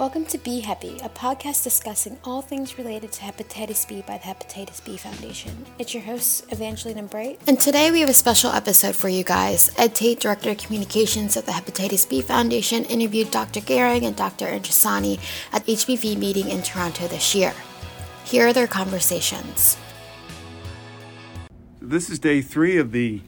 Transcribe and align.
Welcome 0.00 0.24
to 0.28 0.38
B 0.38 0.62
Heppy, 0.62 1.04
a 1.04 1.10
podcast 1.10 1.62
discussing 1.62 2.16
all 2.24 2.40
things 2.40 2.78
related 2.78 3.12
to 3.12 3.20
hepatitis 3.20 3.86
B 3.86 4.02
by 4.06 4.16
the 4.16 4.24
Hepatitis 4.24 4.82
B 4.82 4.96
Foundation. 4.96 5.66
It's 5.78 5.92
your 5.92 6.02
hosts, 6.02 6.42
Evangeline 6.48 6.96
and 6.96 7.10
Bright. 7.10 7.38
And 7.46 7.60
today 7.60 7.90
we 7.90 8.00
have 8.00 8.08
a 8.08 8.14
special 8.14 8.50
episode 8.50 8.96
for 8.96 9.10
you 9.10 9.24
guys. 9.24 9.70
Ed 9.76 9.94
Tate, 9.94 10.18
Director 10.18 10.52
of 10.52 10.56
Communications 10.56 11.36
at 11.36 11.44
the 11.44 11.52
Hepatitis 11.52 12.08
B 12.08 12.22
Foundation, 12.22 12.86
interviewed 12.86 13.30
Dr. 13.30 13.60
Gehring 13.60 14.06
and 14.06 14.16
Dr. 14.16 14.46
Andrisani 14.46 15.20
at 15.52 15.66
the 15.66 15.74
HBV 15.74 16.16
meeting 16.16 16.48
in 16.48 16.62
Toronto 16.62 17.06
this 17.06 17.34
year. 17.34 17.52
Here 18.24 18.46
are 18.46 18.52
their 18.54 18.66
conversations. 18.66 19.76
This 21.78 22.08
is 22.08 22.18
day 22.18 22.40
three 22.40 22.78
of 22.78 22.92
the 22.92 23.20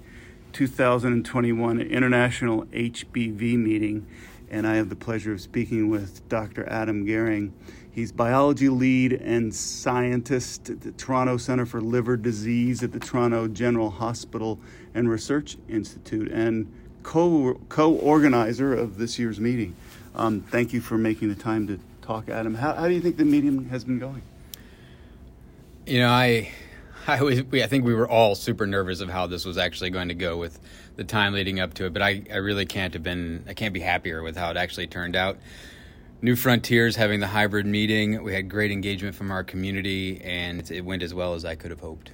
2021 0.55 1.83
International 1.83 2.65
HBV 2.65 3.59
meeting 3.59 4.07
and 4.53 4.67
I 4.67 4.77
have 4.77 4.91
the 4.91 4.97
pleasure 4.97 5.33
of 5.33 5.41
speaking 5.41 5.89
with 5.89 6.29
Dr. 6.29 6.69
Adam 6.69 7.07
Gehring. 7.07 7.51
He's 7.91 8.13
biology 8.13 8.69
lead 8.69 9.15
and 9.15 9.53
scientist 9.55 10.71
at 10.71 10.83
the 10.83 10.93
Toronto 10.93 11.39
Center 11.39 11.67
for 11.67 11.81
Liver 11.81 12.17
Disease 12.17 12.83
at 12.83 12.93
the 12.93 13.01
Toronto 13.01 13.49
General 13.49 13.91
Hospital 13.91 14.61
and 14.95 15.11
Research 15.11 15.57
Institute 15.69 16.31
and 16.31 16.71
co 17.03 17.57
organizer 17.75 18.75
of 18.75 18.99
this 18.99 19.19
year's 19.19 19.41
meeting. 19.41 19.75
Um, 20.15 20.43
thank 20.43 20.73
you 20.73 20.83
for 20.83 20.99
making 20.99 21.31
the 21.31 21.35
time 21.35 21.67
to 21.67 21.81
talk, 22.03 22.29
Adam. 22.29 22.55
How, 22.55 22.75
how 22.75 22.89
do 22.89 22.95
you 22.95 23.01
think 23.01 23.17
the 23.17 23.25
meeting 23.25 23.71
has 23.71 23.85
been 23.85 23.99
going? 23.99 24.23
You 25.87 26.01
know, 26.01 26.11
I 26.11 26.53
I 27.07 27.23
was, 27.23 27.43
we, 27.45 27.63
I 27.63 27.67
think 27.67 27.85
we 27.85 27.95
were 27.95 28.09
all 28.09 28.35
super 28.35 28.67
nervous 28.67 29.01
of 29.01 29.09
how 29.09 29.27
this 29.27 29.45
was 29.45 29.59
actually 29.59 29.91
going 29.91 30.09
to 30.09 30.15
go 30.15 30.37
with 30.37 30.61
the 30.97 31.05
time 31.05 31.33
leading 31.33 31.59
up 31.59 31.75
to 31.75 31.87
it. 31.87 31.93
But 31.93 32.03
I, 32.03 32.23
I 32.33 32.37
really 32.37 32.67
can't 32.67 32.95
have 32.95 33.03
been, 33.03 33.45
I 33.49 33.55
can't 33.55 33.75
be 33.75 33.81
happier 33.81 34.23
with 34.23 34.37
how 34.37 34.51
it 34.51 34.57
actually 34.57 34.87
turned 34.87 35.17
out. 35.17 35.39
New 36.21 36.37
Frontiers 36.37 36.95
having 36.95 37.19
the 37.19 37.27
hybrid 37.27 37.67
meeting. 37.67 38.23
We 38.23 38.33
had 38.33 38.49
great 38.49 38.71
engagement 38.71 39.17
from 39.17 39.33
our 39.33 39.43
community, 39.43 40.21
and 40.23 40.71
it 40.71 40.85
went 40.85 41.03
as 41.03 41.13
well 41.13 41.35
as 41.35 41.45
I 41.45 41.57
could 41.57 41.73
have 41.73 41.81
hoped. 41.81 42.13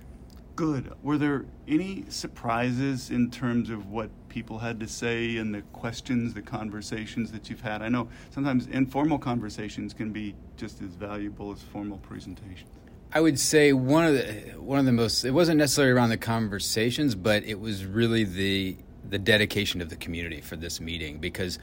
Good. 0.56 0.92
Were 1.02 1.18
there 1.18 1.44
any 1.68 2.04
surprises 2.08 3.10
in 3.10 3.30
terms 3.30 3.68
of 3.68 3.90
what 3.90 4.10
people 4.30 4.58
had 4.58 4.80
to 4.80 4.88
say 4.88 5.36
and 5.36 5.54
the 5.54 5.60
questions, 5.72 6.32
the 6.32 6.42
conversations 6.42 7.30
that 7.32 7.50
you've 7.50 7.60
had? 7.60 7.82
I 7.82 7.90
know 7.90 8.08
sometimes 8.30 8.66
informal 8.66 9.18
conversations 9.18 9.92
can 9.92 10.10
be 10.10 10.34
just 10.56 10.80
as 10.80 10.94
valuable 10.94 11.52
as 11.52 11.62
formal 11.62 11.98
presentations. 11.98 12.77
I 13.12 13.20
would 13.20 13.40
say 13.40 13.72
one 13.72 14.04
of 14.04 14.14
the 14.14 14.60
one 14.60 14.78
of 14.78 14.84
the 14.84 14.92
most 14.92 15.24
it 15.24 15.30
wasn't 15.30 15.58
necessarily 15.58 15.92
around 15.92 16.10
the 16.10 16.18
conversations, 16.18 17.14
but 17.14 17.42
it 17.44 17.58
was 17.58 17.84
really 17.84 18.24
the 18.24 18.76
the 19.08 19.18
dedication 19.18 19.80
of 19.80 19.88
the 19.88 19.96
community 19.96 20.42
for 20.42 20.56
this 20.56 20.80
meeting 20.80 21.18
because 21.18 21.58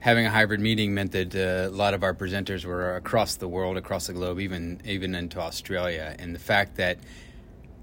having 0.00 0.24
a 0.24 0.30
hybrid 0.30 0.60
meeting 0.60 0.94
meant 0.94 1.12
that 1.12 1.34
uh, 1.34 1.68
a 1.68 1.74
lot 1.74 1.92
of 1.92 2.02
our 2.02 2.14
presenters 2.14 2.64
were 2.64 2.96
across 2.96 3.36
the 3.36 3.48
world, 3.48 3.76
across 3.76 4.06
the 4.06 4.14
globe, 4.14 4.40
even 4.40 4.80
even 4.86 5.14
into 5.14 5.38
Australia, 5.38 6.16
and 6.18 6.34
the 6.34 6.38
fact 6.40 6.76
that 6.76 6.98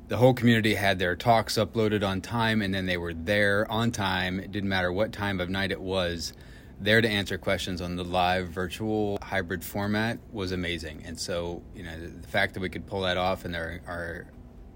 the 0.07 0.17
whole 0.17 0.33
community 0.33 0.73
had 0.73 0.97
their 0.97 1.15
talks 1.15 1.57
uploaded 1.57 2.07
on 2.07 2.21
time, 2.21 2.61
and 2.61 2.73
then 2.73 2.87
they 2.87 2.97
were 2.97 3.13
there 3.13 3.69
on 3.71 3.91
time. 3.91 4.39
It 4.39 4.51
didn't 4.51 4.69
matter 4.69 4.91
what 4.91 5.11
time 5.11 5.39
of 5.39 5.49
night 5.49 5.71
it 5.71 5.81
was 5.81 6.33
there 6.79 7.01
to 7.01 7.07
answer 7.07 7.37
questions 7.37 7.81
on 7.81 7.95
the 7.95 8.03
live 8.03 8.49
virtual 8.49 9.17
hybrid 9.21 9.63
format 9.63 10.19
was 10.31 10.51
amazing. 10.51 11.03
And 11.05 11.19
so, 11.19 11.63
you 11.75 11.83
know, 11.83 11.97
the 11.99 12.27
fact 12.27 12.53
that 12.53 12.59
we 12.59 12.69
could 12.69 12.85
pull 12.85 13.01
that 13.01 13.17
off 13.17 13.45
and 13.45 13.55
our 13.55 13.81
our 13.87 14.27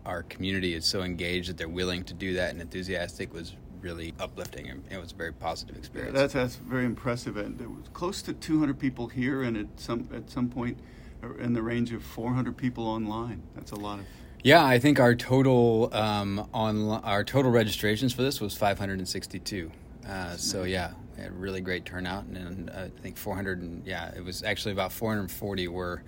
our 0.05 0.23
community 0.23 0.73
is 0.73 0.86
so 0.86 1.03
engaged 1.03 1.50
that 1.50 1.58
they're 1.58 1.67
willing 1.70 2.03
to 2.05 2.14
do 2.14 2.33
that 2.33 2.52
and 2.52 2.61
enthusiastic 2.61 3.33
was 3.33 3.55
really 3.81 4.14
uplifting 4.20 4.70
and 4.70 4.83
it 4.89 5.00
was 5.00 5.11
a 5.11 5.16
very 5.16 5.33
positive 5.33 5.77
experience. 5.77 6.14
Yeah, 6.14 6.22
that's 6.22 6.33
that's 6.33 6.55
very 6.55 6.86
impressive. 6.86 7.38
And 7.38 7.58
there 7.58 7.70
was 7.70 7.88
close 7.94 8.22
to 8.23 8.33
200 8.33 8.80
people 8.80 9.08
here, 9.08 9.44
and 9.44 9.58
at 9.58 9.67
some 9.80 10.08
at 10.14 10.30
some 10.30 10.50
point, 10.50 10.77
in 11.39 11.53
the 11.53 11.61
range 11.61 11.92
of 11.92 12.03
400 12.03 12.55
people 12.55 12.88
online. 12.88 13.44
That's 13.55 13.72
a 13.72 13.75
lot 13.75 14.00
of. 14.00 14.05
Yeah, 14.44 14.64
I 14.64 14.80
think 14.80 15.00
our 15.00 15.16
total 15.16 15.94
um, 15.94 16.47
on 16.53 16.89
our 17.03 17.23
total 17.23 17.52
registrations 17.52 18.14
for 18.14 18.21
this 18.21 18.39
was 18.39 18.55
562. 18.55 19.71
Uh, 20.08 20.38
so 20.38 20.64
yeah, 20.64 20.92
a 21.26 21.32
really 21.32 21.62
great 21.62 21.86
turnout, 21.86 22.26
and, 22.26 22.70
uh, 22.70 22.88
I 22.98 23.02
think 23.02 23.18
400. 23.18 23.62
And, 23.62 23.86
yeah, 23.86 24.12
it 24.16 24.24
was 24.24 24.44
actually 24.44 24.72
about 24.72 24.92
440 24.92 25.68
were 25.68 26.04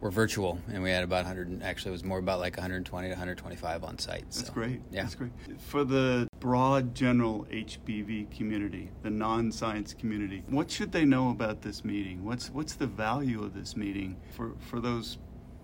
were 0.00 0.10
virtual, 0.10 0.60
and 0.72 0.82
we 0.82 0.90
had 0.90 1.02
about 1.02 1.24
100. 1.24 1.62
Actually, 1.62 1.90
it 1.90 1.92
was 1.92 2.04
more 2.04 2.18
about 2.18 2.38
like 2.38 2.56
120 2.56 3.08
to 3.08 3.12
125 3.12 3.84
on 3.84 3.98
site. 3.98 4.24
That's 4.30 4.50
great. 4.50 4.80
Yeah, 4.90 5.02
that's 5.02 5.14
great. 5.14 5.32
For 5.58 5.84
the 5.84 6.28
broad 6.40 6.94
general 6.94 7.46
HBV 7.50 8.30
community, 8.30 8.90
the 9.02 9.10
non-science 9.10 9.94
community, 9.94 10.44
what 10.48 10.70
should 10.70 10.92
they 10.92 11.04
know 11.04 11.30
about 11.30 11.62
this 11.62 11.84
meeting? 11.84 12.24
What's 12.24 12.50
what's 12.50 12.74
the 12.74 12.86
value 12.86 13.42
of 13.42 13.54
this 13.54 13.76
meeting 13.76 14.16
for 14.36 14.52
for 14.60 14.80
those, 14.80 15.18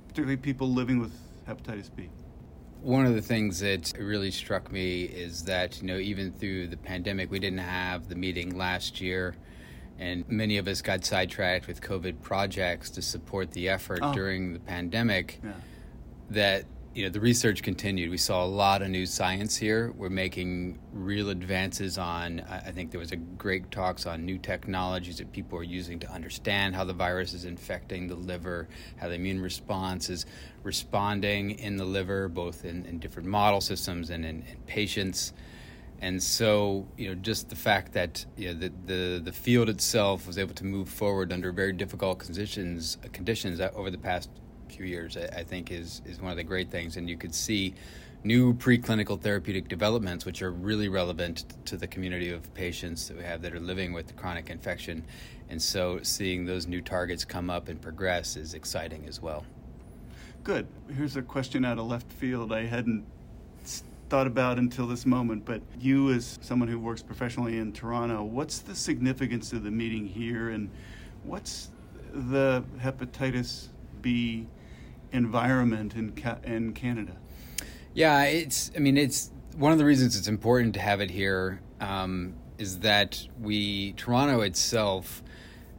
particularly 0.08 0.36
people 0.36 0.72
living 0.72 0.98
with 0.98 1.12
hepatitis 1.48 1.94
B? 1.94 2.10
One 2.84 3.06
of 3.06 3.14
the 3.14 3.22
things 3.22 3.60
that 3.60 3.94
really 3.98 4.30
struck 4.30 4.70
me 4.70 5.04
is 5.04 5.44
that, 5.44 5.80
you 5.80 5.86
know, 5.86 5.96
even 5.96 6.32
through 6.32 6.66
the 6.66 6.76
pandemic, 6.76 7.30
we 7.30 7.38
didn't 7.38 7.60
have 7.60 8.10
the 8.10 8.14
meeting 8.14 8.58
last 8.58 9.00
year, 9.00 9.34
and 9.98 10.28
many 10.28 10.58
of 10.58 10.68
us 10.68 10.82
got 10.82 11.02
sidetracked 11.02 11.66
with 11.66 11.80
COVID 11.80 12.20
projects 12.20 12.90
to 12.90 13.00
support 13.00 13.52
the 13.52 13.70
effort 13.70 14.00
oh. 14.02 14.12
during 14.12 14.52
the 14.52 14.58
pandemic. 14.60 15.40
Yeah. 15.42 15.52
That 16.28 16.64
you 16.94 17.02
know 17.02 17.08
the 17.08 17.20
research 17.20 17.62
continued. 17.62 18.08
We 18.08 18.18
saw 18.18 18.44
a 18.44 18.46
lot 18.46 18.80
of 18.80 18.88
new 18.88 19.04
science 19.04 19.56
here. 19.56 19.92
We're 19.96 20.10
making 20.10 20.78
real 20.92 21.30
advances 21.30 21.98
on. 21.98 22.40
I 22.48 22.70
think 22.70 22.92
there 22.92 23.00
was 23.00 23.10
a 23.10 23.16
great 23.16 23.72
talks 23.72 24.06
on 24.06 24.24
new 24.24 24.38
technologies 24.38 25.18
that 25.18 25.32
people 25.32 25.58
are 25.58 25.64
using 25.64 25.98
to 26.00 26.10
understand 26.10 26.76
how 26.76 26.84
the 26.84 26.92
virus 26.92 27.34
is 27.34 27.46
infecting 27.46 28.06
the 28.06 28.14
liver, 28.14 28.68
how 28.96 29.08
the 29.08 29.16
immune 29.16 29.40
response 29.40 30.08
is 30.08 30.24
responding 30.62 31.58
in 31.58 31.76
the 31.76 31.84
liver, 31.84 32.28
both 32.28 32.64
in, 32.64 32.86
in 32.86 33.00
different 33.00 33.28
model 33.28 33.60
systems 33.60 34.10
and 34.10 34.24
in, 34.24 34.44
in, 34.48 34.56
patients. 34.66 35.32
And 36.00 36.22
so, 36.22 36.86
you 36.96 37.08
know, 37.08 37.16
just 37.16 37.48
the 37.48 37.56
fact 37.56 37.92
that 37.94 38.24
you 38.36 38.54
know, 38.54 38.60
the, 38.60 38.72
the 38.86 39.20
the 39.24 39.32
field 39.32 39.68
itself 39.68 40.28
was 40.28 40.38
able 40.38 40.54
to 40.54 40.64
move 40.64 40.88
forward 40.88 41.32
under 41.32 41.50
very 41.50 41.72
difficult 41.72 42.20
conditions 42.20 42.98
conditions 43.12 43.60
over 43.60 43.90
the 43.90 43.98
past 43.98 44.30
few 44.68 44.86
years, 44.86 45.16
I, 45.16 45.42
think 45.42 45.70
is 45.70 46.02
is 46.04 46.20
one 46.20 46.30
of 46.30 46.36
the 46.36 46.44
great 46.44 46.70
things. 46.70 46.96
And 46.96 47.08
you 47.08 47.16
could 47.16 47.34
see 47.34 47.74
new 48.24 48.54
preclinical 48.54 49.20
therapeutic 49.20 49.68
developments, 49.68 50.24
which 50.24 50.42
are 50.42 50.50
really 50.50 50.88
relevant 50.88 51.44
to 51.66 51.76
the 51.76 51.86
community 51.86 52.30
of 52.30 52.52
patients 52.54 53.08
that 53.08 53.16
we 53.16 53.22
have 53.22 53.42
that 53.42 53.54
are 53.54 53.60
living 53.60 53.92
with 53.92 54.16
chronic 54.16 54.50
infection. 54.50 55.04
And 55.50 55.60
so, 55.60 56.00
seeing 56.02 56.44
those 56.44 56.66
new 56.66 56.80
targets 56.80 57.24
come 57.24 57.50
up 57.50 57.68
and 57.68 57.80
progress 57.80 58.36
is 58.36 58.54
exciting 58.54 59.04
as 59.06 59.20
well. 59.20 59.44
Good. 60.42 60.66
Here's 60.94 61.16
a 61.16 61.22
question 61.22 61.64
out 61.64 61.78
of 61.78 61.86
left 61.86 62.10
field 62.10 62.52
I 62.52 62.64
hadn't 62.64 63.04
thought 64.08 64.26
about 64.26 64.58
until 64.58 64.86
this 64.86 65.06
moment, 65.06 65.44
but 65.44 65.62
you, 65.80 66.12
as 66.12 66.38
someone 66.42 66.68
who 66.68 66.78
works 66.78 67.02
professionally 67.02 67.58
in 67.58 67.72
Toronto, 67.72 68.22
what's 68.22 68.58
the 68.60 68.74
significance 68.74 69.52
of 69.52 69.64
the 69.64 69.70
meeting 69.70 70.06
here, 70.06 70.50
and 70.50 70.70
what's 71.24 71.70
the 72.12 72.62
hepatitis 72.78 73.68
B 74.04 74.46
environment 75.10 75.94
in 75.94 76.12
ca- 76.12 76.38
in 76.44 76.74
Canada? 76.74 77.16
Yeah, 77.94 78.24
it's. 78.24 78.70
I 78.76 78.78
mean, 78.78 78.96
it's 78.96 79.32
one 79.56 79.72
of 79.72 79.78
the 79.78 79.84
reasons 79.84 80.16
it's 80.16 80.28
important 80.28 80.74
to 80.74 80.80
have 80.80 81.00
it 81.00 81.10
here 81.10 81.60
um, 81.80 82.34
is 82.58 82.80
that 82.80 83.26
we 83.40 83.92
Toronto 83.94 84.42
itself, 84.42 85.22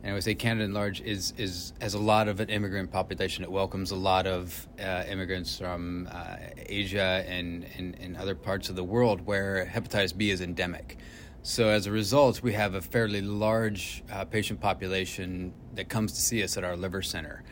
and 0.02 0.12
I 0.12 0.14
would 0.16 0.24
say 0.24 0.34
Canada 0.34 0.66
in 0.66 0.74
large 0.74 1.02
is 1.02 1.34
is 1.38 1.74
has 1.80 1.94
a 1.94 2.00
lot 2.00 2.28
of 2.28 2.40
an 2.40 2.50
immigrant 2.50 2.92
population. 2.92 3.44
It 3.44 3.52
welcomes 3.52 3.92
a 3.92 3.96
lot 3.96 4.26
of 4.26 4.68
uh, 4.80 5.04
immigrants 5.08 5.60
from 5.60 6.10
uh, 6.12 6.38
Asia 6.58 7.24
and, 7.28 7.66
and 7.78 7.96
and 8.00 8.18
other 8.18 8.34
parts 8.34 8.70
of 8.70 8.76
the 8.76 8.84
world 8.84 9.22
where 9.26 9.70
hepatitis 9.72 10.18
B 10.18 10.32
is 10.32 10.42
endemic. 10.42 10.98
So 11.44 11.70
as 11.70 11.86
a 11.86 11.92
result, 11.92 12.42
we 12.42 12.54
have 12.54 12.74
a 12.74 12.82
fairly 12.82 13.22
large 13.22 14.04
uh, 14.12 14.26
patient 14.26 14.60
population 14.60 15.54
that 15.76 15.90
comes 15.90 16.14
to 16.14 16.22
see 16.22 16.42
us 16.42 16.58
at 16.58 16.64
our 16.64 16.76
liver 16.76 17.04
center. 17.04 17.44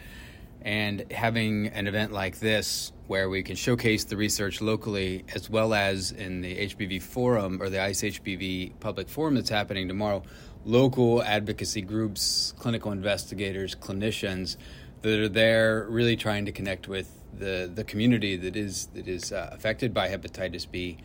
And 0.64 1.12
having 1.12 1.68
an 1.68 1.88
event 1.88 2.14
like 2.14 2.40
this 2.40 2.94
where 3.08 3.30
we 3.30 3.44
can 3.44 3.56
showcase 3.56 4.06
the 4.06 4.16
research 4.16 4.62
locally 4.62 5.26
as 5.36 5.50
well 5.50 5.74
as 5.74 6.12
in 6.12 6.42
the 6.42 6.56
HBV 6.68 7.02
forum 7.02 7.62
or 7.62 7.70
the 7.70 7.82
ICE 7.82 8.02
HBV 8.02 8.80
public 8.80 9.10
forum 9.10 9.36
that's 9.36 9.50
happening 9.50 9.90
tomorrow, 9.90 10.24
local 10.66 11.22
advocacy 11.22 11.82
groups, 11.82 12.54
clinical 12.58 12.92
investigators, 12.92 13.76
clinicians 13.76 14.56
that 15.02 15.20
are 15.20 15.30
there 15.30 15.86
really 15.90 16.16
trying 16.16 16.46
to 16.46 16.52
connect 16.52 16.88
with 16.88 17.20
the, 17.38 17.70
the 17.74 17.84
community 17.84 18.38
that 18.38 18.56
is 18.56 18.88
that 18.94 19.08
is 19.08 19.32
uh, 19.32 19.50
affected 19.52 19.94
by 19.94 20.08
hepatitis 20.08 20.70
B. 20.70 20.98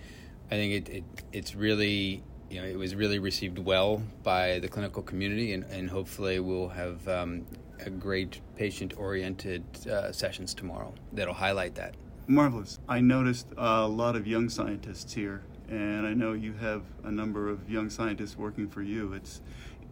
I 0.50 0.54
think 0.54 0.72
it, 0.72 0.88
it 0.88 1.04
it's 1.32 1.54
really 1.54 2.22
you 2.50 2.60
know 2.60 2.66
it 2.66 2.76
was 2.76 2.94
really 2.94 3.18
received 3.18 3.58
well 3.58 4.02
by 4.22 4.58
the 4.58 4.68
clinical 4.68 5.02
community 5.02 5.52
and, 5.52 5.64
and 5.64 5.90
hopefully 5.90 6.40
we'll 6.40 6.68
have 6.68 7.06
um, 7.08 7.46
a 7.84 7.90
great 7.90 8.40
patient 8.56 8.94
oriented 8.96 9.62
uh, 9.86 10.12
sessions 10.12 10.54
tomorrow 10.54 10.92
that'll 11.12 11.34
highlight 11.34 11.74
that. 11.74 11.94
Marvelous. 12.26 12.78
I 12.88 13.00
noticed 13.00 13.46
a 13.56 13.86
lot 13.86 14.14
of 14.14 14.26
young 14.26 14.48
scientists 14.48 15.14
here, 15.14 15.42
and 15.68 16.06
I 16.06 16.12
know 16.12 16.34
you 16.34 16.52
have 16.54 16.82
a 17.04 17.10
number 17.10 17.48
of 17.48 17.70
young 17.70 17.88
scientists 17.88 18.36
working 18.36 18.68
for 18.68 18.82
you. 18.82 19.14
It's 19.14 19.40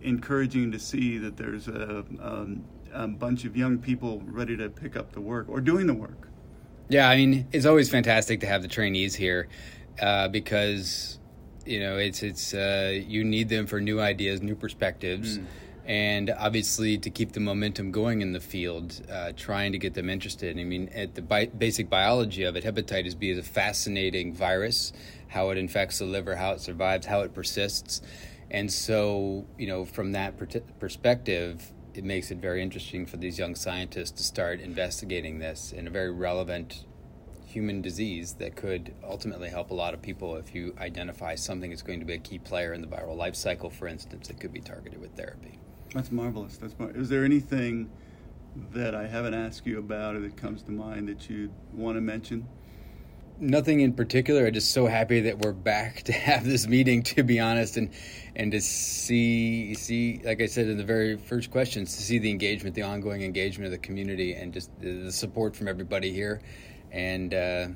encouraging 0.03 0.71
to 0.73 0.79
see 0.79 1.17
that 1.19 1.37
there's 1.37 1.69
a, 1.69 2.05
um, 2.21 2.65
a 2.93 3.09
bunch 3.09 3.45
of 3.47 3.57
young 3.57 3.79
people 3.79 4.23
ready 4.27 4.57
to 4.57 4.69
pick 4.69 4.97
up 4.97 5.13
the 5.13 5.21
work 5.21 5.49
or 5.49 5.61
doing 5.61 5.87
the 5.87 5.95
work. 5.95 6.29
Yeah, 6.89 7.09
I 7.09 7.17
mean, 7.17 7.49
it's 7.53 7.67
always 7.67 7.91
fantastic 7.91 8.41
to 8.41 8.47
have 8.47 8.63
the 8.63 8.69
trainees 8.69 9.15
here 9.15 9.49
uh, 10.01 10.29
because 10.29 11.19
you 11.67 11.81
know 11.81 11.97
it's 11.97 12.23
it's 12.23 12.55
uh, 12.55 12.93
you 13.07 13.25
need 13.25 13.49
them 13.49 13.67
for 13.67 13.81
new 13.81 14.01
ideas, 14.01 14.43
new 14.43 14.57
perspectives. 14.57 15.39
Mm 15.39 15.47
and 15.87 16.31
obviously 16.31 16.99
to 16.99 17.11
keep 17.11 17.33
the 17.33 17.41
momentum 17.41 17.93
going 17.93 18.21
in 18.21 18.33
the 18.33 18.41
field, 18.41 19.01
uh, 19.11 19.31
trying 19.37 19.71
to 19.71 19.79
get 19.79 19.95
them 19.95 20.11
interested. 20.11 20.59
I 20.59 20.65
mean, 20.65 20.89
at 20.89 21.15
the 21.15 21.23
bi- 21.23 21.47
basic 21.47 21.89
biology 21.89 22.43
of 22.43 22.57
it, 22.57 22.65
hepatitis 22.65 23.17
B 23.17 23.31
is 23.31 23.39
a 23.39 23.43
fascinating 23.43 24.35
virus, 24.35 24.93
how 25.29 25.51
it 25.51 25.59
infects 25.59 26.01
the 26.01 26.05
liver, 26.05 26.35
how 26.35 26.53
it 26.53 26.61
survives, 26.61 27.07
how 27.07 27.21
it 27.21 27.33
persists. 27.33 28.03
And 28.51 28.73
so, 28.73 29.47
you 29.59 29.69
know, 29.69 29.85
from 29.85 30.13
that 30.13 30.37
per- 30.37 30.61
perspective, 30.81 31.73
it 31.95 32.03
makes 32.03 32.33
it 32.33 32.39
very 32.39 32.63
interesting 32.63 33.07
for 33.07 33.17
these 33.17 33.39
young 33.39 33.55
scientists 33.55 34.11
to 34.13 34.23
start 34.25 34.61
investigating 34.61 35.39
this 35.39 35.73
in 35.73 35.87
a 35.87 35.91
very 35.91 36.11
relevant 36.11 36.85
human 37.57 37.81
disease 37.81 38.35
that 38.35 38.55
could 38.55 38.93
ultimately 39.03 39.49
help 39.49 39.71
a 39.71 39.75
lot 39.75 39.95
of 39.95 40.03
people 40.03 40.37
if 40.37 40.55
you 40.55 40.75
identify 40.79 41.35
something 41.35 41.71
that's 41.71 41.81
going 41.81 41.99
to 41.99 42.05
be 42.05 42.13
a 42.13 42.19
key 42.19 42.39
player 42.39 42.75
in 42.75 42.83
the 42.83 42.87
viral 42.87 43.17
life 43.17 43.35
cycle, 43.35 43.71
for 43.71 43.89
instance, 43.89 44.29
that 44.29 44.39
could 44.39 44.53
be 44.53 44.61
targeted 44.61 45.01
with 45.01 45.11
therapy. 45.17 45.59
That's 45.95 46.13
marvelous. 46.13 46.59
That's 46.59 46.79
mar- 46.79 46.91
is 46.91 47.09
there 47.09 47.25
anything 47.25 47.91
that 48.75 48.95
I 48.95 49.07
haven't 49.07 49.33
asked 49.33 49.67
you 49.67 49.79
about 49.79 50.17
or 50.17 50.21
that 50.21 50.37
comes 50.37 50.61
to 50.65 50.71
mind 50.71 51.09
that 51.09 51.31
you 51.31 51.51
want 51.73 51.97
to 51.97 52.03
mention? 52.03 52.47
Nothing 53.39 53.81
in 53.81 53.95
particular. 53.95 54.47
I'm 54.47 54.53
just 54.53 54.73
so 54.73 54.87
happy 54.87 55.21
that 55.21 55.39
we're 55.39 55.53
back 55.55 56.03
to 56.09 56.13
have 56.13 56.45
this 56.45 56.67
meeting. 56.67 57.03
To 57.05 57.23
be 57.23 57.41
honest, 57.41 57.79
and 57.79 57.91
and 58.35 58.53
to 58.53 58.61
see 58.61 59.73
see, 59.73 60.21
like 60.25 60.43
I 60.43 60.47
said 60.47 60.69
in 60.69 60.77
the 60.77 60.85
very 60.85 61.17
first 61.17 61.51
questions, 61.51 61.97
to 61.97 62.03
see 62.03 62.19
the 62.19 62.31
engagement, 62.31 62.75
the 62.75 62.83
ongoing 62.83 63.23
engagement 63.23 63.65
of 63.67 63.73
the 63.73 63.87
community, 63.87 64.35
and 64.35 64.53
just 64.53 64.71
the, 64.79 65.05
the 65.05 65.13
support 65.13 65.57
from 65.57 65.69
everybody 65.69 66.13
here, 66.13 66.43
and. 66.93 67.35
Uh, 67.35 67.69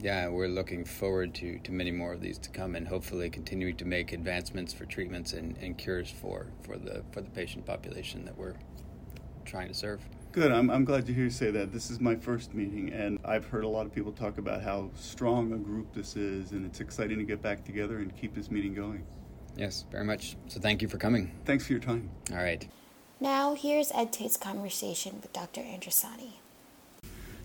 yeah, 0.00 0.28
we're 0.28 0.48
looking 0.48 0.84
forward 0.84 1.34
to, 1.36 1.58
to 1.60 1.72
many 1.72 1.90
more 1.90 2.12
of 2.12 2.20
these 2.20 2.38
to 2.38 2.50
come, 2.50 2.74
and 2.74 2.86
hopefully 2.86 3.30
continuing 3.30 3.76
to 3.76 3.84
make 3.84 4.12
advancements 4.12 4.72
for 4.72 4.84
treatments 4.84 5.32
and, 5.32 5.56
and 5.58 5.78
cures 5.78 6.10
for, 6.10 6.48
for 6.62 6.76
the 6.76 7.02
for 7.12 7.22
the 7.22 7.30
patient 7.30 7.64
population 7.64 8.24
that 8.24 8.36
we're 8.36 8.56
trying 9.44 9.68
to 9.68 9.74
serve. 9.74 10.00
Good. 10.32 10.52
I'm, 10.52 10.70
I'm 10.70 10.84
glad 10.84 11.06
to 11.06 11.14
hear 11.14 11.24
you 11.24 11.30
say 11.30 11.50
that. 11.50 11.72
This 11.72 11.90
is 11.90 11.98
my 11.98 12.14
first 12.14 12.52
meeting, 12.52 12.92
and 12.92 13.18
I've 13.24 13.46
heard 13.46 13.64
a 13.64 13.68
lot 13.68 13.86
of 13.86 13.94
people 13.94 14.12
talk 14.12 14.36
about 14.36 14.60
how 14.60 14.90
strong 14.94 15.52
a 15.52 15.56
group 15.56 15.94
this 15.94 16.14
is, 16.14 16.52
and 16.52 16.66
it's 16.66 16.80
exciting 16.80 17.18
to 17.18 17.24
get 17.24 17.40
back 17.40 17.64
together 17.64 17.98
and 17.98 18.14
keep 18.14 18.34
this 18.34 18.50
meeting 18.50 18.74
going. 18.74 19.02
Yes, 19.56 19.86
very 19.90 20.04
much. 20.04 20.36
So 20.48 20.60
thank 20.60 20.82
you 20.82 20.88
for 20.88 20.98
coming. 20.98 21.32
Thanks 21.46 21.66
for 21.66 21.72
your 21.72 21.80
time. 21.80 22.10
All 22.30 22.36
right. 22.36 22.68
Now, 23.18 23.54
here's 23.54 23.90
Ed 23.92 24.12
Tate's 24.12 24.36
conversation 24.36 25.20
with 25.22 25.32
Dr. 25.32 25.62
Andrisani. 25.62 26.34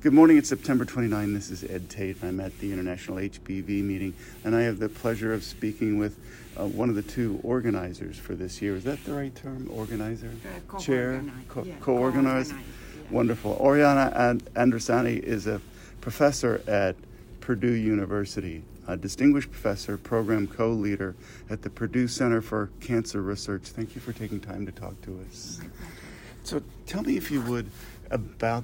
Good 0.01 0.13
morning. 0.13 0.38
It's 0.38 0.50
September 0.50 0.83
29. 0.83 1.31
This 1.31 1.51
is 1.51 1.63
Ed 1.63 1.88
Tate. 1.88 2.18
I'm 2.24 2.39
at 2.39 2.57
the 2.57 2.74
International 2.74 3.18
HBV 3.18 3.83
meeting, 3.83 4.15
and 4.44 4.56
I 4.56 4.62
have 4.62 4.80
the 4.80 4.89
pleasure 4.89 5.31
of 5.31 5.44
speaking 5.44 6.00
with 6.00 6.18
uh, 6.59 6.65
one 6.65 6.89
of 6.89 6.95
the 6.95 7.03
two 7.03 7.39
organizers 7.44 8.18
for 8.18 8.33
this 8.33 8.63
year. 8.63 8.75
Is 8.75 8.83
that 8.86 9.03
the 9.03 9.13
right 9.13 9.36
term? 9.36 9.69
Organizer? 9.71 10.31
Uh, 10.74 10.80
Chair? 10.80 11.24
Co- 11.50 11.65
yeah, 11.65 11.75
co-organizer? 11.81 12.56
Yeah. 12.56 13.12
Wonderful. 13.12 13.56
Ourania 13.57 14.12
and 14.56 15.24
is 15.24 15.45
a 15.45 15.62
professor 16.01 16.63
at 16.65 16.95
Purdue 17.39 17.74
University, 17.74 18.63
a 18.88 18.97
distinguished 18.97 19.51
professor, 19.51 20.00
program 20.00 20.47
co-leader 20.47 21.15
at 21.51 21.62
the 21.62 21.69
Purdue 21.69 22.07
Center 22.07 22.42
for 22.42 22.71
Cancer 22.80 23.21
Research. 23.21 23.68
Thank 23.68 23.94
you 23.94 24.01
for 24.01 24.13
taking 24.13 24.39
time 24.39 24.65
to 24.65 24.71
talk 24.71 25.00
to 25.04 25.24
us. 25.30 25.62
So 26.44 26.59
tell 26.88 27.04
me, 27.04 27.18
if 27.18 27.30
you 27.30 27.42
would, 27.42 27.69
about 28.09 28.63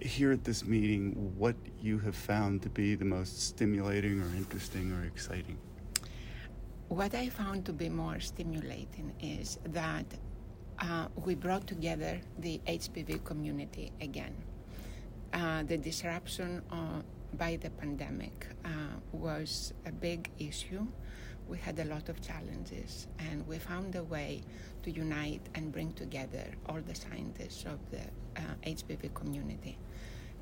here 0.00 0.32
at 0.32 0.44
this 0.44 0.64
meeting 0.64 1.34
what 1.36 1.56
you 1.80 1.98
have 1.98 2.16
found 2.16 2.62
to 2.62 2.68
be 2.68 2.94
the 2.94 3.04
most 3.04 3.40
stimulating 3.48 4.20
or 4.20 4.26
interesting 4.36 4.92
or 4.92 5.04
exciting. 5.04 5.58
What 6.88 7.14
I 7.14 7.28
found 7.28 7.64
to 7.66 7.72
be 7.72 7.88
more 7.88 8.20
stimulating 8.20 9.12
is 9.20 9.58
that 9.66 10.06
uh, 10.78 11.08
we 11.24 11.34
brought 11.34 11.66
together 11.66 12.20
the 12.38 12.60
HBV 12.66 13.24
community 13.24 13.92
again. 14.00 14.34
Uh, 15.32 15.62
the 15.62 15.78
disruption 15.78 16.62
uh, 16.70 17.00
by 17.34 17.56
the 17.56 17.70
pandemic 17.70 18.46
uh, 18.64 18.68
was 19.12 19.72
a 19.86 19.92
big 19.92 20.30
issue. 20.38 20.86
We 21.48 21.58
had 21.58 21.78
a 21.78 21.84
lot 21.84 22.08
of 22.08 22.20
challenges, 22.20 23.08
and 23.18 23.46
we 23.46 23.58
found 23.58 23.94
a 23.96 24.04
way 24.04 24.42
to 24.82 24.90
unite 24.90 25.42
and 25.54 25.72
bring 25.72 25.92
together 25.94 26.44
all 26.66 26.80
the 26.80 26.94
scientists 26.94 27.64
of 27.64 27.78
the 27.90 28.02
HBV 28.64 29.06
uh, 29.06 29.08
community 29.14 29.78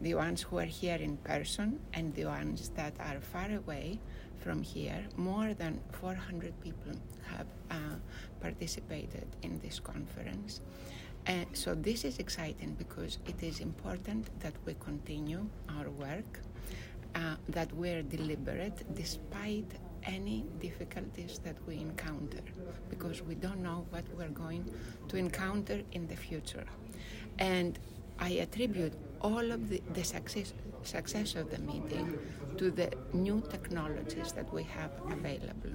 the 0.01 0.15
ones 0.15 0.43
who 0.43 0.59
are 0.59 0.65
here 0.65 0.97
in 0.97 1.17
person 1.19 1.79
and 1.93 2.15
the 2.15 2.25
ones 2.25 2.71
that 2.71 2.95
are 3.01 3.21
far 3.21 3.51
away 3.53 3.99
from 4.39 4.63
here. 4.63 5.05
More 5.17 5.53
than 5.53 5.79
400 5.93 6.59
people 6.63 6.93
have 7.27 7.47
uh, 7.71 7.75
participated 8.41 9.27
in 9.43 9.61
this 9.61 9.79
conference. 9.79 10.61
And 11.27 11.47
so 11.53 11.75
this 11.75 12.05
is 12.05 12.19
exciting 12.19 12.77
because 12.79 13.19
it 13.27 13.43
is 13.43 13.61
important 13.61 14.29
that 14.41 14.55
we 14.65 14.75
continue 14.81 15.47
our 15.69 15.91
work, 15.91 16.41
uh, 17.15 17.37
that 17.51 17.71
we're 17.75 18.03
deliberate 18.03 18.83
despite 18.95 19.71
any 20.05 20.45
difficulties 20.61 21.41
that 21.45 21.57
we 21.67 21.77
encounter, 21.77 22.43
because 22.89 23.23
we 23.23 23.35
don't 23.35 23.63
know 23.63 23.87
what 23.91 24.05
we're 24.17 24.29
going 24.29 24.65
to 25.09 25.17
encounter 25.17 25.83
in 25.93 26.07
the 26.07 26.17
future. 26.17 26.65
And 27.39 27.79
I 28.19 28.31
attribute 28.31 28.93
all 29.23 29.53
of 29.53 29.69
the, 29.69 29.83
the 29.95 30.05
success, 30.05 30.53
success 30.83 31.35
of 31.35 31.51
the 31.51 31.59
meeting 31.59 32.19
to 32.59 32.71
the 32.71 32.93
new 33.13 33.43
technologies 33.51 34.33
that 34.33 34.53
we 34.53 34.63
have 34.65 34.91
available. 35.11 35.71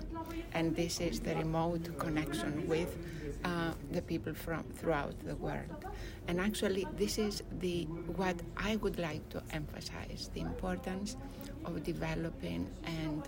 And 0.54 0.76
this 0.76 1.00
is 1.00 1.20
the 1.20 1.36
remote 1.36 1.98
connection 1.98 2.68
with 2.68 2.98
uh, 3.44 3.74
the 3.92 4.02
people 4.02 4.34
from 4.34 4.64
throughout 4.76 5.16
the 5.26 5.36
world. 5.36 5.86
And 6.28 6.40
actually, 6.40 6.88
this 6.98 7.18
is 7.18 7.44
the 7.60 7.84
what 8.16 8.40
I 8.58 8.76
would 8.78 9.00
like 9.00 9.28
to 9.30 9.42
emphasize: 9.52 10.30
the 10.34 10.42
importance 10.42 11.18
of 11.66 11.84
developing 11.84 12.70
and 12.86 13.24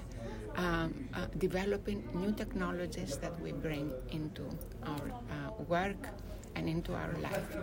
um, 0.58 1.08
uh, 1.14 1.28
developing 1.38 2.04
new 2.14 2.32
technologies 2.34 3.18
that 3.18 3.40
we 3.42 3.52
bring 3.52 3.92
into 4.12 4.44
our 4.84 5.12
uh, 5.12 5.64
work 5.68 6.10
and 6.56 6.68
into 6.68 6.94
our 6.94 7.14
life 7.22 7.58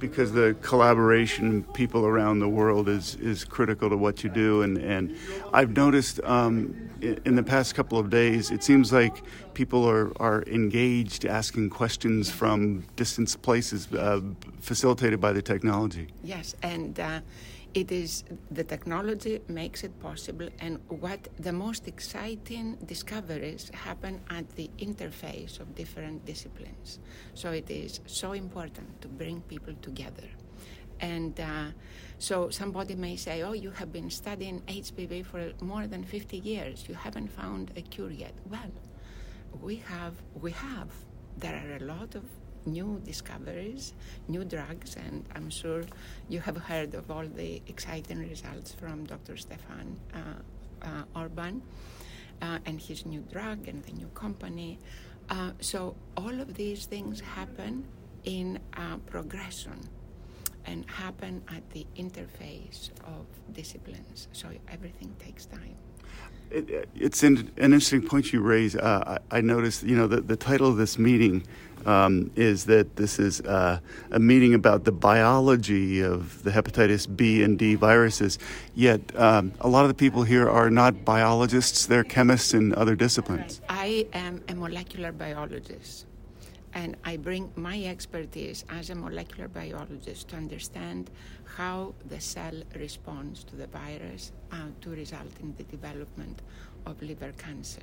because 0.00 0.32
the 0.32 0.56
collaboration 0.62 1.62
people 1.74 2.06
around 2.06 2.40
the 2.40 2.48
world 2.48 2.88
is, 2.88 3.16
is 3.16 3.44
critical 3.44 3.90
to 3.90 3.96
what 3.96 4.24
you 4.24 4.30
do. 4.30 4.62
And, 4.62 4.78
and 4.78 5.16
I've 5.52 5.76
noticed 5.76 6.20
um, 6.24 6.90
in 7.00 7.36
the 7.36 7.42
past 7.42 7.74
couple 7.74 7.98
of 7.98 8.10
days, 8.10 8.50
it 8.50 8.64
seems 8.64 8.92
like 8.92 9.22
people 9.54 9.88
are, 9.88 10.10
are 10.18 10.42
engaged 10.44 11.26
asking 11.26 11.70
questions 11.70 12.30
from 12.30 12.84
distant 12.96 13.40
places 13.42 13.92
uh, 13.92 14.20
facilitated 14.60 15.20
by 15.20 15.32
the 15.32 15.42
technology. 15.42 16.08
Yes, 16.24 16.56
and 16.62 16.98
uh, 16.98 17.20
it 17.72 17.92
is 17.92 18.24
the 18.50 18.64
technology 18.64 19.40
makes 19.48 19.84
it 19.84 19.98
possible 20.00 20.48
and 20.58 20.78
what 20.88 21.28
the 21.38 21.52
most 21.52 21.86
exciting 21.86 22.76
discoveries 22.84 23.70
happen 23.72 24.20
at 24.28 24.48
the 24.56 24.68
interface 24.78 25.60
of 25.60 25.74
different 25.74 26.24
disciplines. 26.24 26.98
So 27.34 27.52
it 27.52 27.70
is 27.70 28.00
so 28.06 28.32
important 28.32 29.00
to 29.02 29.08
bring 29.08 29.40
people 29.42 29.74
together. 29.82 30.28
And 31.00 31.38
uh, 31.38 31.66
so 32.18 32.50
somebody 32.50 32.94
may 32.96 33.16
say 33.16 33.42
oh 33.42 33.52
you 33.52 33.70
have 33.70 33.92
been 33.92 34.10
studying 34.10 34.60
HBV 34.62 35.24
for 35.24 35.52
more 35.60 35.86
than 35.86 36.02
50 36.02 36.38
years. 36.38 36.86
You 36.88 36.94
haven't 36.94 37.28
found 37.28 37.70
a 37.76 37.82
cure 37.82 38.10
yet. 38.10 38.34
Well 38.48 38.72
we 39.62 39.76
have 39.76 40.14
we 40.34 40.50
have. 40.52 40.88
There 41.38 41.54
are 41.54 41.76
a 41.76 41.84
lot 41.84 42.16
of 42.16 42.24
new 42.66 43.00
discoveries, 43.04 43.94
new 44.28 44.44
drugs, 44.44 44.96
and 44.96 45.24
I'm 45.34 45.50
sure 45.50 45.84
you 46.28 46.40
have 46.40 46.56
heard 46.56 46.94
of 46.94 47.10
all 47.10 47.26
the 47.26 47.62
exciting 47.66 48.18
results 48.28 48.72
from 48.72 49.04
Dr. 49.04 49.36
Stefan 49.36 49.96
uh, 50.14 50.86
uh, 50.86 51.20
Urban 51.22 51.62
uh, 52.42 52.58
and 52.66 52.80
his 52.80 53.06
new 53.06 53.20
drug 53.32 53.68
and 53.68 53.82
the 53.84 53.92
new 53.92 54.08
company. 54.08 54.78
Uh, 55.28 55.52
so 55.60 55.94
all 56.16 56.40
of 56.40 56.54
these 56.54 56.86
things 56.86 57.20
happen 57.20 57.84
in 58.24 58.58
progression 59.06 59.78
and 60.66 60.84
happen 60.90 61.42
at 61.48 61.68
the 61.70 61.86
interface 61.96 62.90
of 63.04 63.26
disciplines. 63.52 64.28
So 64.32 64.48
everything 64.68 65.14
takes 65.18 65.46
time. 65.46 65.76
It, 66.50 66.88
it's 66.94 67.22
an, 67.22 67.50
an, 67.56 67.72
interesting 67.72 68.02
point 68.02 68.32
you 68.32 68.40
raise. 68.40 68.74
Uh, 68.74 69.18
I, 69.30 69.38
I, 69.38 69.40
noticed, 69.40 69.84
you 69.84 69.96
know, 69.96 70.06
the, 70.06 70.20
the 70.20 70.36
title 70.36 70.66
of 70.66 70.76
this 70.76 70.98
meeting 70.98 71.44
um, 71.86 72.30
is 72.34 72.64
that 72.64 72.96
this 72.96 73.18
is 73.18 73.40
uh, 73.42 73.78
a 74.10 74.18
meeting 74.18 74.54
about 74.54 74.84
the 74.84 74.92
biology 74.92 76.00
of 76.00 76.42
the 76.42 76.50
hepatitis 76.50 77.06
B 77.16 77.42
and 77.42 77.58
D 77.58 77.74
viruses. 77.74 78.38
Yet, 78.74 79.00
um, 79.16 79.52
a 79.60 79.68
lot 79.68 79.84
of 79.84 79.88
the 79.88 79.94
people 79.94 80.22
here 80.22 80.48
are 80.48 80.70
not 80.70 81.04
biologists, 81.04 81.86
they're 81.86 82.04
chemists 82.04 82.52
in 82.54 82.74
other 82.74 82.96
disciplines. 82.96 83.60
I 83.68 84.06
am 84.12 84.42
a 84.48 84.54
molecular 84.54 85.12
biologist. 85.12 86.06
And 86.74 86.96
I 87.04 87.16
bring 87.16 87.50
my 87.56 87.82
expertise 87.84 88.64
as 88.68 88.90
a 88.90 88.94
molecular 88.94 89.48
biologist 89.48 90.28
to 90.28 90.36
understand 90.36 91.10
how 91.56 91.94
the 92.08 92.20
cell 92.20 92.62
responds 92.76 93.44
to 93.44 93.56
the 93.56 93.66
virus 93.66 94.32
uh, 94.52 94.56
to 94.82 94.90
result 94.90 95.32
in 95.40 95.54
the 95.56 95.64
development 95.64 96.42
of 96.86 97.00
liver 97.02 97.32
cancer. 97.38 97.82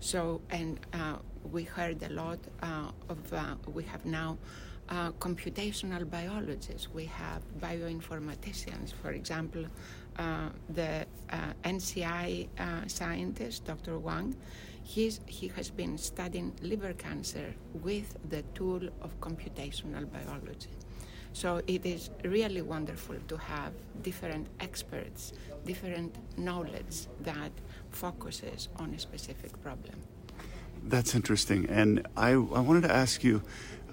So, 0.00 0.40
and 0.50 0.78
uh, 0.92 1.16
we 1.50 1.64
heard 1.64 2.02
a 2.02 2.10
lot 2.10 2.38
uh, 2.62 2.90
of, 3.08 3.32
uh, 3.32 3.54
we 3.72 3.84
have 3.84 4.04
now 4.04 4.36
uh, 4.88 5.10
computational 5.12 6.08
biologists, 6.08 6.88
we 6.92 7.06
have 7.06 7.42
bioinformaticians, 7.60 8.92
for 8.92 9.10
example, 9.10 9.64
uh, 10.18 10.48
the 10.70 11.06
NCI 11.64 12.48
scientist, 12.88 13.64
Dr. 13.64 13.98
Wang 13.98 14.36
He's, 14.86 15.20
he 15.26 15.48
has 15.48 15.68
been 15.68 15.98
studying 15.98 16.52
liver 16.62 16.92
cancer 16.92 17.52
with 17.82 18.16
the 18.30 18.42
tool 18.54 18.80
of 19.02 19.20
computational 19.20 20.06
biology. 20.10 20.70
So 21.32 21.60
it 21.66 21.84
is 21.84 22.10
really 22.22 22.62
wonderful 22.62 23.16
to 23.26 23.36
have 23.36 23.72
different 24.02 24.46
experts, 24.60 25.32
different 25.66 26.14
knowledge 26.38 27.08
that 27.22 27.50
focuses 27.90 28.68
on 28.76 28.94
a 28.94 28.98
specific 29.00 29.60
problem. 29.60 29.96
That's 30.84 31.16
interesting. 31.16 31.66
And 31.68 32.06
I, 32.16 32.30
I 32.30 32.60
wanted 32.60 32.84
to 32.84 32.92
ask 32.92 33.24
you 33.24 33.42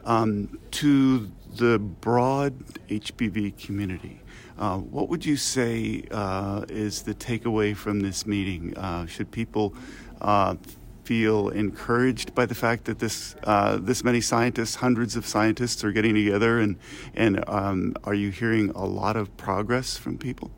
um, 0.05 0.59
to 0.71 1.31
the 1.55 1.79
broad 1.79 2.53
HBV 2.89 3.57
community, 3.57 4.21
uh, 4.59 4.77
what 4.77 5.09
would 5.09 5.25
you 5.25 5.38
say 5.38 6.03
uh, 6.12 6.65
is 6.69 7.01
the 7.01 7.15
takeaway 7.15 7.75
from 7.75 8.01
this 8.01 8.27
meeting? 8.27 8.77
Uh, 8.77 9.07
should 9.07 9.31
people 9.31 9.73
uh, 10.21 10.55
feel 11.03 11.50
encouraged 11.50 12.33
by 12.33 12.45
the 12.45 12.55
fact 12.55 12.86
that 12.86 13.00
this 13.00 13.36
uh, 13.43 13.77
this 13.77 14.03
many 14.03 14.22
scientists, 14.22 14.75
hundreds 14.75 15.15
of 15.15 15.25
scientists, 15.25 15.83
are 15.83 15.91
getting 15.91 16.15
together, 16.15 16.60
and 16.60 16.77
and 17.13 17.43
um, 17.48 17.95
are 18.03 18.13
you 18.13 18.29
hearing 18.31 18.69
a 18.72 18.86
lot 18.86 19.15
of 19.15 19.36
progress 19.38 19.98
from 19.98 20.17
people? 20.17 20.51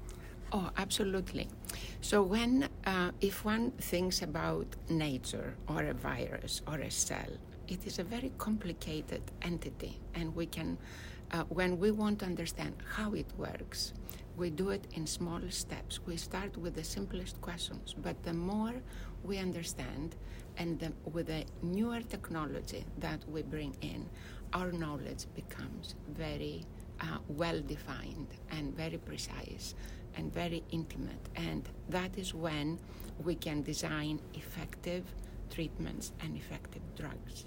Oh, 0.52 0.70
absolutely. 0.78 1.48
So 2.02 2.22
when 2.22 2.70
uh, 2.86 3.12
if 3.22 3.44
one 3.44 3.72
thinks 3.72 4.22
about 4.22 4.68
nature 4.90 5.56
or 5.68 5.84
a 5.86 5.94
virus 5.94 6.62
or 6.68 6.78
a 6.80 6.92
cell, 6.92 7.32
it 7.68 7.86
is 7.86 8.00
a 8.00 8.04
very 8.04 8.32
complicated 8.38 9.22
entity, 9.42 10.00
and 10.14 10.36
we 10.36 10.46
can. 10.46 10.78
Uh, 11.32 11.44
when 11.50 11.80
we 11.80 11.90
want 11.90 12.20
to 12.20 12.26
understand 12.26 12.76
how 12.96 13.12
it 13.16 13.26
works, 13.36 13.94
we 14.38 14.52
do 14.52 14.70
it 14.70 14.86
in 14.94 15.08
small 15.08 15.42
steps. 15.50 16.00
We 16.06 16.18
start 16.18 16.56
with 16.56 16.76
the 16.76 16.84
simplest 16.84 17.42
questions, 17.42 17.96
but 17.98 18.22
the 18.24 18.34
more 18.34 18.76
we 19.26 19.38
understand, 19.38 20.16
and 20.58 20.80
the, 20.80 20.92
with 21.12 21.28
the 21.28 21.46
newer 21.62 22.02
technology 22.02 22.86
that 23.00 23.28
we 23.30 23.42
bring 23.42 23.76
in, 23.82 24.08
our 24.54 24.72
knowledge 24.72 25.26
becomes 25.36 25.96
very 26.10 26.66
uh, 27.02 27.18
well 27.28 27.60
defined 27.62 28.28
and 28.52 28.76
very 28.76 28.98
precise 28.98 29.76
and 30.16 30.34
very 30.34 30.64
intimate. 30.72 31.30
And 31.36 31.68
that 31.90 32.18
is 32.18 32.34
when 32.34 32.80
we 33.24 33.36
can 33.36 33.64
design 33.64 34.22
effective 34.34 35.04
treatments 35.50 36.14
and 36.22 36.36
effective 36.38 36.82
drugs 36.96 37.46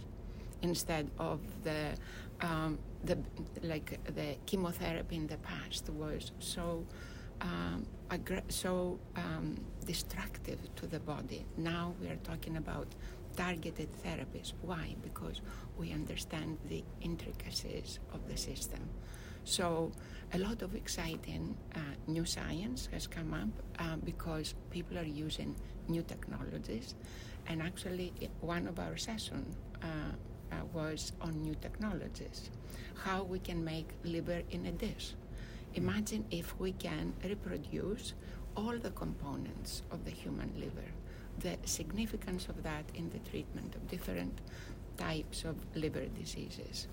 instead 0.63 1.11
of 1.19 1.41
the 1.65 1.95
um, 2.41 2.79
the 3.05 3.19
like 3.63 3.99
the 4.15 4.37
chemotherapy 4.47 5.17
in 5.17 5.27
the 5.27 5.37
past 5.39 5.89
was 5.91 6.33
so 6.39 6.85
um, 7.41 7.87
aggra- 8.11 8.51
so 8.51 8.99
um, 9.17 9.57
destructive 9.85 10.59
to 10.77 10.87
the 10.87 11.01
body. 11.01 11.45
Now 11.57 11.95
we 12.01 12.09
are 12.09 12.17
talking 12.17 12.57
about 12.57 12.87
targeted 13.37 13.89
therapies. 14.05 14.53
Why? 14.63 14.97
Because 15.03 15.41
we 15.77 15.93
understand 15.93 16.59
the 16.69 16.85
intricacies 17.01 18.01
of 18.13 18.29
the 18.29 18.37
system. 18.37 18.89
So 19.45 19.93
a 20.35 20.39
lot 20.39 20.63
of 20.63 20.75
exciting 20.75 21.57
uh, 21.75 21.79
new 22.07 22.25
science 22.25 22.89
has 22.93 23.07
come 23.07 23.33
up 23.33 23.49
uh, 23.79 23.97
because 24.05 24.55
people 24.71 24.99
are 24.99 25.05
using 25.05 25.55
new 25.89 26.03
technologies. 26.03 26.95
And 27.47 27.63
actually, 27.63 28.13
one 28.41 28.67
of 28.67 28.79
our 28.79 28.97
sessions 28.97 29.57
uh, 29.83 29.87
uh, 29.87 30.57
was 30.75 31.13
on 31.21 31.41
new 31.41 31.55
technologies, 31.55 32.51
how 32.95 33.23
we 33.23 33.39
can 33.39 33.65
make 33.65 33.89
liver 34.05 34.43
in 34.51 34.67
a 34.67 34.73
dish. 34.73 35.15
Imagine 35.75 36.25
if 36.31 36.59
we 36.59 36.73
can 36.73 37.13
reproduce 37.25 38.15
all 38.57 38.77
the 38.79 38.91
components 38.91 39.83
of 39.91 40.05
the 40.05 40.11
human 40.11 40.53
liver, 40.57 40.89
the 41.39 41.57
significance 41.65 42.49
of 42.49 42.63
that 42.63 42.85
in 42.95 43.11
the 43.11 43.19
treatment 43.31 43.75
of 43.75 43.87
different 43.89 44.41
types 44.97 45.45
of 45.45 45.57
liver 45.77 46.07
diseases, 46.07 46.89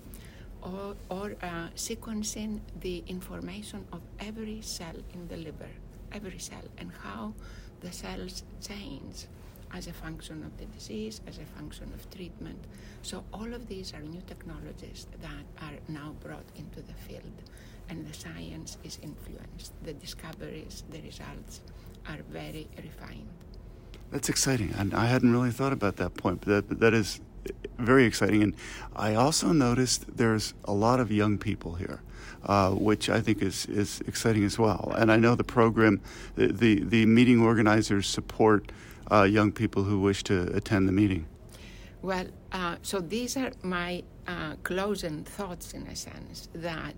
or, 0.62 0.94
or 1.08 1.34
uh, 1.42 1.68
sequencing 1.74 2.60
the 2.80 3.02
information 3.08 3.84
of 3.92 4.00
every 4.20 4.60
cell 4.62 4.94
in 5.14 5.26
the 5.28 5.36
liver, 5.36 5.70
every 6.12 6.38
cell, 6.38 6.62
and 6.78 6.92
how 7.02 7.34
the 7.80 7.90
cells 7.90 8.44
change 8.66 9.26
as 9.72 9.86
a 9.86 9.92
function 9.92 10.42
of 10.44 10.56
the 10.58 10.66
disease, 10.66 11.20
as 11.26 11.38
a 11.38 11.44
function 11.44 11.92
of 11.94 12.08
treatment. 12.10 12.64
So, 13.02 13.24
all 13.32 13.52
of 13.52 13.68
these 13.68 13.92
are 13.94 14.00
new 14.00 14.22
technologies 14.26 15.06
that 15.20 15.64
are 15.64 15.78
now 15.88 16.14
brought 16.22 16.48
into 16.56 16.82
the 16.82 16.94
field 16.94 17.42
and 17.88 18.06
the 18.06 18.14
science 18.14 18.78
is 18.84 18.98
influenced. 19.02 19.72
The 19.84 19.94
discoveries, 19.94 20.84
the 20.90 21.00
results 21.00 21.60
are 22.08 22.18
very 22.30 22.68
refined. 22.76 23.28
That's 24.10 24.28
exciting. 24.28 24.74
And 24.76 24.94
I 24.94 25.06
hadn't 25.06 25.32
really 25.32 25.50
thought 25.50 25.72
about 25.72 25.96
that 25.96 26.14
point, 26.14 26.42
but 26.44 26.68
that, 26.68 26.80
that 26.80 26.94
is 26.94 27.20
very 27.78 28.04
exciting. 28.04 28.42
And 28.42 28.54
I 28.94 29.14
also 29.14 29.52
noticed 29.52 30.16
there's 30.16 30.54
a 30.64 30.72
lot 30.72 31.00
of 31.00 31.10
young 31.10 31.38
people 31.38 31.74
here. 31.74 32.02
Uh, 32.44 32.70
which 32.70 33.10
I 33.10 33.20
think 33.20 33.42
is, 33.42 33.66
is 33.66 34.00
exciting 34.06 34.44
as 34.44 34.56
well. 34.56 34.94
And 34.96 35.10
I 35.10 35.16
know 35.16 35.34
the 35.34 35.42
program, 35.42 36.00
the, 36.36 36.46
the, 36.46 36.84
the 36.84 37.04
meeting 37.04 37.42
organizers 37.42 38.06
support 38.06 38.70
uh, 39.10 39.22
young 39.22 39.52
people 39.52 39.84
who 39.84 40.00
wish 40.00 40.22
to 40.24 40.42
attend 40.54 40.88
the 40.88 40.92
meeting. 40.92 41.26
Well, 42.02 42.26
uh, 42.52 42.76
so 42.82 43.00
these 43.00 43.36
are 43.36 43.52
my 43.62 44.02
uh, 44.26 44.54
closing 44.62 45.24
thoughts 45.24 45.72
in 45.72 45.86
a 45.86 45.96
sense 45.96 46.48
that 46.54 46.94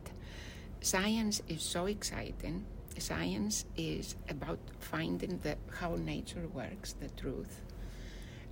science 0.80 1.40
is 1.48 1.62
so 1.62 1.86
exciting. 1.86 2.64
Science 2.98 3.64
is 3.76 4.16
about 4.28 4.58
finding 4.80 5.38
the, 5.38 5.56
how 5.70 5.94
nature 5.96 6.48
works, 6.52 6.94
the 6.94 7.08
truth. 7.10 7.62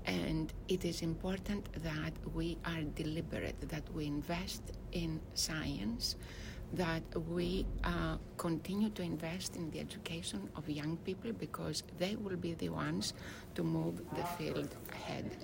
And 0.07 0.53
it 0.69 0.85
is 0.85 1.03
important 1.03 1.69
that 1.83 2.13
we 2.33 2.59
are 2.65 2.83
deliberate, 2.95 3.69
that 3.69 3.93
we 3.93 4.07
invest 4.07 4.63
in 4.93 5.21
science, 5.35 6.15
that 6.75 7.03
we 7.29 7.67
uh, 7.85 8.17
continue 8.37 8.91
to 8.91 9.03
invest 9.03 9.57
in 9.57 9.71
the 9.71 9.81
education 9.81 10.49
of 10.57 10.69
young 10.69 10.97
people 10.99 11.33
because 11.33 11.83
they 11.99 12.17
will 12.17 12.37
be 12.37 12.55
the 12.55 12.69
ones 12.69 13.15
to 13.55 13.63
move 13.63 14.01
the 14.17 14.25
field 14.37 14.75
ahead. 14.93 15.37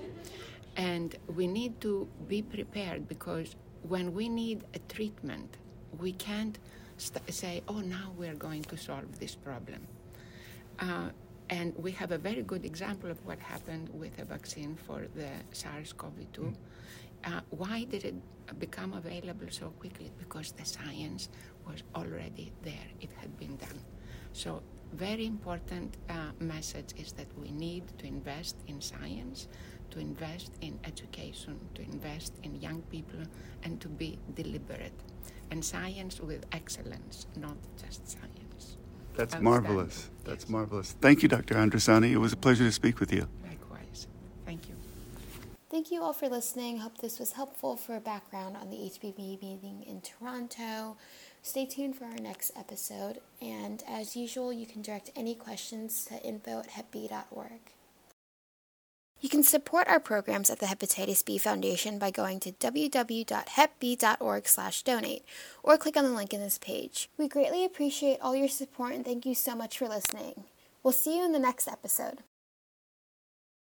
And 0.77 1.15
we 1.35 1.47
need 1.47 1.81
to 1.83 2.09
be 2.29 2.43
prepared 2.43 3.09
because 3.09 3.55
when 3.89 4.13
we 4.13 4.29
need 4.29 4.65
a 4.75 4.79
treatment, 4.93 5.57
we 5.99 6.13
can't 6.13 6.59
st- 6.97 7.33
say, 7.33 7.63
oh, 7.69 7.81
now 7.81 8.13
we're 8.17 8.35
going 8.35 8.63
to 8.65 8.77
solve 8.77 9.19
this 9.19 9.35
problem. 9.35 9.87
Uh, 10.79 11.11
and 11.51 11.75
we 11.77 11.93
have 11.93 12.13
a 12.13 12.19
very 12.19 12.43
good 12.43 12.65
example 12.65 13.11
of 13.11 13.25
what 13.27 13.39
happened 13.39 13.91
with 13.93 14.19
a 14.19 14.25
vaccine 14.25 14.77
for 14.87 15.07
the 15.15 15.29
SARS 15.53 15.93
CoV 15.93 16.27
2. 16.33 16.41
Mm. 16.41 16.55
Uh, 17.25 17.41
why 17.51 17.85
did 17.85 18.05
it 18.05 18.15
become 18.59 18.93
available 18.95 19.47
so 19.51 19.71
quickly? 19.79 20.11
Because 20.19 20.53
the 20.53 20.65
science 20.65 21.29
was 21.67 21.83
already 21.95 22.53
there, 22.63 22.89
it 23.01 23.11
had 23.21 23.37
been 23.39 23.57
done. 23.57 23.79
So, 24.33 24.63
very 24.93 25.25
important 25.27 25.97
uh, 26.11 26.33
message 26.39 26.93
is 26.97 27.13
that 27.13 27.27
we 27.39 27.51
need 27.51 27.85
to 27.99 28.07
invest 28.07 28.57
in 28.67 28.81
science, 28.81 29.49
to 29.91 29.99
invest 29.99 30.53
in 30.61 30.79
education, 30.85 31.59
to 31.75 31.83
invest 31.83 32.35
in 32.43 32.61
young 32.61 32.83
people, 32.91 33.21
and 33.63 33.81
to 33.81 33.89
be 33.89 34.19
deliberate 34.35 34.93
and 35.53 35.65
science 35.65 36.19
with 36.21 36.45
excellence, 36.53 37.27
not 37.37 37.57
just 37.81 38.09
science. 38.09 38.79
That's 39.15 39.39
marvelous. 39.39 40.11
That's 40.25 40.45
yes. 40.45 40.51
marvelous. 40.51 40.97
Thank 41.01 41.23
you, 41.23 41.29
Dr. 41.29 41.55
Andrisani. 41.57 42.11
It 42.11 42.17
was 42.17 42.33
a 42.33 42.37
pleasure 42.37 42.65
to 42.65 42.73
speak 42.73 43.01
with 43.01 43.13
you. 43.13 43.29
Thank 45.73 45.91
you. 45.91 46.01
All 46.03 46.13
for 46.13 46.29
listening. 46.29 46.79
Hope 46.79 46.99
this 46.99 47.19
was 47.19 47.33
helpful 47.33 47.77
for 47.79 47.99
background 47.99 48.59
on 48.59 48.69
the 48.69 48.77
HBV 48.77 49.41
meeting 49.41 49.83
in 49.87 50.03
Toronto. 50.03 50.99
Stay 51.41 51.65
tuned 51.65 51.97
for 51.97 52.05
our 52.05 52.19
next 52.19 52.53
episode. 52.55 53.21
And 53.41 53.83
as 53.89 54.15
usual, 54.15 54.53
you 54.53 54.67
can 54.67 54.83
direct 54.83 55.11
any 55.17 55.35
questions 55.35 56.05
to 56.11 56.23
info 56.23 56.59
at 56.59 56.73
hepb.org. 56.73 57.73
You 59.23 59.31
can 59.31 59.43
support 59.43 59.89
our 59.89 59.99
programs 59.99 60.51
at 60.51 60.59
the 60.59 60.67
Hepatitis 60.67 61.25
B 61.25 61.39
Foundation 61.39 61.99
by 61.99 62.11
going 62.11 62.39
to 62.41 62.53
www.hepb.org/donate 62.53 65.25
or 65.63 65.79
click 65.79 65.97
on 65.97 66.05
the 66.05 66.11
link 66.11 66.35
in 66.35 66.43
this 66.43 66.59
page. 66.59 67.09
We 67.17 67.29
greatly 67.29 67.65
appreciate 67.65 68.21
all 68.21 68.37
your 68.37 68.49
support 68.49 68.93
and 68.93 69.07
thank 69.07 69.25
you 69.25 69.35
so 69.35 69.55
much 69.55 69.79
for 69.79 69.89
listening. 69.89 70.45
We'll 70.83 70.93
see 70.93 71.17
you 71.17 71.25
in 71.25 71.33
the 71.33 71.39
next 71.39 71.67
episode. 71.67 72.19